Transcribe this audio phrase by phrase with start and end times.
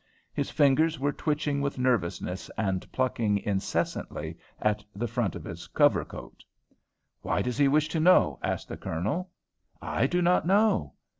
[0.33, 6.03] His fingers were twitching with nervousness and plucking incessantly at the front of his cover
[6.03, 6.43] coat.
[7.21, 9.29] "Why does he wish to know?" asked the Colonel.
[9.79, 10.95] "I do not know."